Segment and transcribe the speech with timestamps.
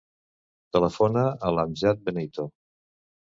[0.77, 2.47] Telefona a l'Amjad Beneito.